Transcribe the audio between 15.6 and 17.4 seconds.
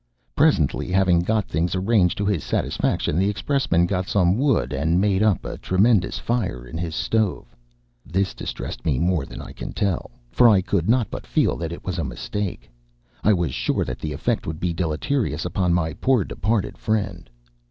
my poor departed friend.